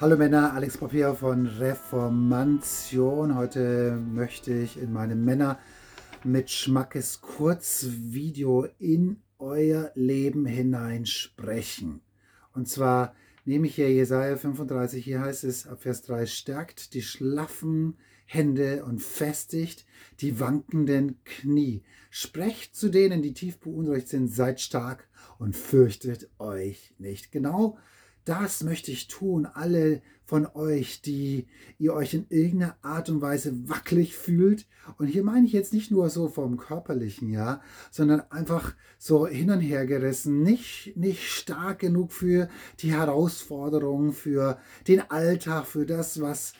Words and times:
Hallo 0.00 0.16
Männer, 0.16 0.52
Alex 0.54 0.76
Papier 0.78 1.14
von 1.14 1.46
Reformation. 1.46 3.36
Heute 3.36 3.96
möchte 3.96 4.52
ich 4.52 4.76
in 4.76 4.92
meinem 4.92 5.24
Männer 5.24 5.60
mit 6.24 6.50
Schmackes 6.50 7.20
Kurzvideo 7.20 8.66
in 8.80 9.22
euer 9.38 9.92
Leben 9.94 10.46
hinein 10.46 11.06
sprechen. 11.06 12.00
Und 12.52 12.68
zwar 12.68 13.14
nehme 13.44 13.68
ich 13.68 13.76
hier 13.76 13.88
Jesaja 13.88 14.36
35, 14.36 15.04
hier 15.04 15.20
heißt 15.20 15.44
es 15.44 15.68
ab 15.68 15.82
Vers 15.82 16.02
3, 16.02 16.26
stärkt 16.26 16.94
die 16.94 17.02
schlaffen 17.02 17.96
Hände 18.26 18.84
und 18.84 19.00
festigt 19.00 19.86
die 20.18 20.40
wankenden 20.40 21.22
Knie. 21.22 21.84
Sprecht 22.10 22.74
zu 22.74 22.88
denen, 22.88 23.22
die 23.22 23.32
tief 23.32 23.60
beunruhigt 23.60 24.08
sind, 24.08 24.26
seid 24.26 24.60
stark 24.60 25.06
und 25.38 25.54
fürchtet 25.54 26.30
euch 26.40 26.92
nicht. 26.98 27.30
Genau 27.30 27.78
das 28.24 28.62
möchte 28.62 28.90
ich 28.90 29.08
tun. 29.08 29.46
Alle 29.46 30.02
von 30.24 30.46
euch, 30.46 31.02
die 31.02 31.46
ihr 31.78 31.92
euch 31.92 32.14
in 32.14 32.26
irgendeiner 32.30 32.76
Art 32.82 33.10
und 33.10 33.20
Weise 33.20 33.68
wackelig 33.68 34.16
fühlt. 34.16 34.66
Und 34.96 35.06
hier 35.06 35.22
meine 35.22 35.46
ich 35.46 35.52
jetzt 35.52 35.74
nicht 35.74 35.90
nur 35.90 36.08
so 36.08 36.28
vom 36.28 36.56
körperlichen, 36.56 37.28
ja, 37.30 37.60
sondern 37.90 38.22
einfach 38.30 38.74
so 38.98 39.26
hin 39.26 39.50
und 39.50 39.60
her 39.60 39.86
gerissen, 39.86 40.42
nicht, 40.42 40.96
nicht 40.96 41.24
stark 41.24 41.80
genug 41.80 42.12
für 42.12 42.48
die 42.80 42.92
Herausforderungen, 42.92 44.12
für 44.12 44.58
den 44.88 45.10
Alltag, 45.10 45.66
für 45.66 45.84
das, 45.84 46.20
was 46.20 46.54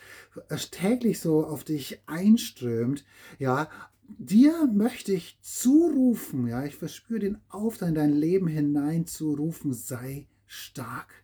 täglich 0.70 1.20
so 1.20 1.46
auf 1.46 1.64
dich 1.64 2.00
einströmt, 2.06 3.04
ja, 3.38 3.70
dir 4.06 4.66
möchte 4.66 5.12
ich 5.12 5.38
zurufen, 5.40 6.46
ja, 6.46 6.64
ich 6.64 6.76
verspüre 6.76 7.20
den 7.20 7.38
Auftrag 7.48 7.88
in 7.90 7.94
dein 7.94 8.12
Leben 8.12 8.48
hinein 8.48 9.06
zu 9.06 9.54
sei 9.72 10.26
stark 10.46 11.23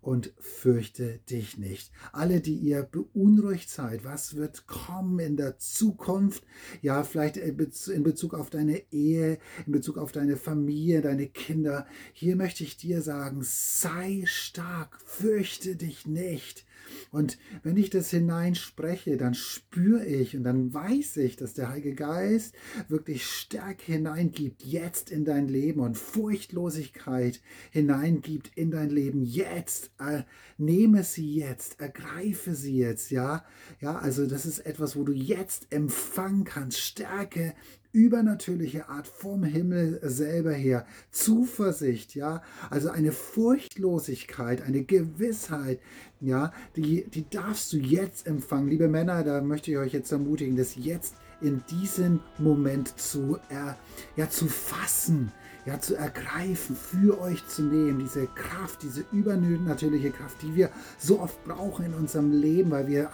und 0.00 0.32
fürchte 0.38 1.20
dich 1.30 1.58
nicht. 1.58 1.92
Alle, 2.12 2.40
die 2.40 2.56
ihr 2.56 2.82
beunruhigt 2.82 3.70
seid, 3.70 4.04
was 4.04 4.36
wird 4.36 4.66
kommen 4.66 5.18
in 5.18 5.36
der 5.36 5.58
Zukunft? 5.58 6.44
Ja, 6.80 7.04
vielleicht 7.04 7.36
in 7.36 8.02
Bezug 8.02 8.34
auf 8.34 8.50
deine 8.50 8.82
Ehe, 8.92 9.38
in 9.66 9.72
Bezug 9.72 9.98
auf 9.98 10.12
deine 10.12 10.36
Familie, 10.36 11.02
deine 11.02 11.28
Kinder. 11.28 11.86
Hier 12.12 12.36
möchte 12.36 12.64
ich 12.64 12.76
dir 12.76 13.02
sagen, 13.02 13.40
sei 13.42 14.22
stark, 14.26 14.98
fürchte 15.04 15.76
dich 15.76 16.06
nicht. 16.06 16.66
Und 17.10 17.38
wenn 17.62 17.76
ich 17.76 17.90
das 17.90 18.10
hineinspreche, 18.10 19.16
dann 19.16 19.34
spüre 19.34 20.04
ich 20.04 20.36
und 20.36 20.44
dann 20.44 20.72
weiß 20.74 21.18
ich, 21.18 21.36
dass 21.36 21.54
der 21.54 21.68
Heilige 21.68 21.94
Geist 21.94 22.54
wirklich 22.88 23.24
Stärke 23.24 23.92
hineingibt, 23.92 24.62
jetzt 24.64 25.10
in 25.10 25.24
dein 25.24 25.48
Leben 25.48 25.80
und 25.80 25.96
Furchtlosigkeit 25.96 27.40
hineingibt 27.70 28.50
in 28.56 28.70
dein 28.70 28.90
Leben, 28.90 29.24
jetzt. 29.24 29.71
Äh, 29.98 30.22
nehme 30.58 31.04
sie 31.04 31.36
jetzt, 31.36 31.80
ergreife 31.80 32.54
sie 32.54 32.76
jetzt, 32.78 33.10
ja. 33.10 33.44
Ja, 33.80 33.98
also 33.98 34.26
das 34.26 34.46
ist 34.46 34.60
etwas, 34.60 34.96
wo 34.96 35.04
du 35.04 35.12
jetzt 35.12 35.66
empfangen 35.70 36.44
kannst. 36.44 36.78
Stärke 36.78 37.54
übernatürliche 37.92 38.88
Art 38.88 39.06
vom 39.06 39.44
Himmel 39.44 40.00
selber 40.02 40.52
her. 40.52 40.86
Zuversicht, 41.10 42.14
ja, 42.14 42.42
also 42.70 42.90
eine 42.90 43.12
Furchtlosigkeit, 43.12 44.62
eine 44.62 44.82
Gewissheit, 44.82 45.80
ja, 46.20 46.52
die, 46.76 47.04
die 47.08 47.28
darfst 47.28 47.72
du 47.72 47.76
jetzt 47.76 48.26
empfangen. 48.26 48.68
Liebe 48.68 48.88
Männer, 48.88 49.22
da 49.24 49.40
möchte 49.42 49.70
ich 49.70 49.76
euch 49.76 49.92
jetzt 49.92 50.12
ermutigen, 50.12 50.56
das 50.56 50.76
jetzt 50.76 51.16
in 51.42 51.62
diesem 51.68 52.20
Moment 52.38 52.98
zu, 52.98 53.38
er, 53.48 53.76
ja, 54.16 54.28
zu 54.30 54.46
fassen, 54.46 55.32
ja, 55.64 55.78
zu 55.80 55.94
ergreifen, 55.94 56.74
für 56.74 57.20
euch 57.20 57.46
zu 57.46 57.62
nehmen, 57.62 58.00
diese 58.00 58.26
Kraft, 58.26 58.82
diese 58.82 59.04
übernatürliche 59.12 60.10
Kraft, 60.10 60.42
die 60.42 60.54
wir 60.54 60.70
so 60.98 61.20
oft 61.20 61.42
brauchen 61.44 61.86
in 61.86 61.94
unserem 61.94 62.32
Leben, 62.32 62.70
weil 62.70 62.88
wir 62.88 63.10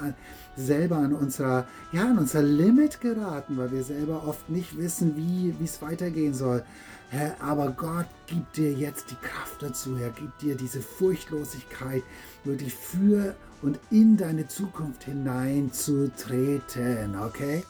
selber 0.56 0.96
an 0.96 1.12
unserer, 1.12 1.66
ja, 1.92 2.02
an 2.02 2.18
unser 2.18 2.42
Limit 2.42 3.00
geraten, 3.00 3.56
weil 3.56 3.72
wir 3.72 3.82
selber 3.82 4.26
oft 4.26 4.48
nicht 4.72 4.82
wissen, 4.82 5.16
wie 5.16 5.54
es 5.64 5.80
weitergehen 5.82 6.34
soll. 6.34 6.64
Herr, 7.10 7.40
aber 7.40 7.70
Gott 7.72 8.06
gibt 8.26 8.56
dir 8.56 8.72
jetzt 8.72 9.10
die 9.10 9.16
Kraft 9.16 9.62
dazu, 9.62 9.96
er 9.96 10.10
gibt 10.10 10.42
dir 10.42 10.54
diese 10.56 10.82
Furchtlosigkeit, 10.82 12.02
wirklich 12.44 12.74
für 12.74 13.34
und 13.62 13.78
in 13.90 14.16
deine 14.16 14.46
Zukunft 14.46 15.04
hinein 15.04 15.72
zu 15.72 16.12
treten, 16.14 17.16
okay? 17.18 17.64